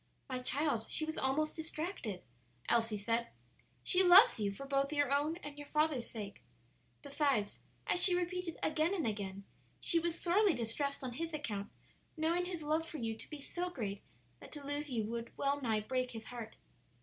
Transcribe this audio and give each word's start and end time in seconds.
"My 0.27 0.39
child, 0.39 0.89
she 0.89 1.05
was 1.05 1.15
almost 1.15 1.55
distracted," 1.55 2.23
Elsie 2.67 2.97
said. 2.97 3.27
"She 3.83 4.01
loves 4.01 4.39
you 4.39 4.51
for 4.51 4.65
both 4.65 4.91
your 4.91 5.11
own 5.13 5.37
and 5.43 5.59
your 5.59 5.67
father's 5.67 6.09
sake. 6.09 6.41
Besides, 7.03 7.59
as 7.85 8.01
she 8.01 8.15
repeated 8.15 8.57
again 8.63 8.95
and 8.95 9.05
again, 9.05 9.43
she 9.79 9.99
was 9.99 10.19
sorely 10.19 10.55
distressed 10.55 11.03
on 11.03 11.13
his 11.13 11.35
account, 11.35 11.69
knowing 12.17 12.45
his 12.45 12.63
love 12.63 12.83
for 12.83 12.97
you 12.97 13.15
to 13.15 13.29
be 13.29 13.37
so 13.39 13.69
great 13.69 14.01
that 14.39 14.51
to 14.53 14.65
lose 14.65 14.89
you 14.89 15.03
would 15.05 15.37
well 15.37 15.61
nigh 15.61 15.81
break 15.81 16.09
his 16.13 16.25
heart." 16.25 16.55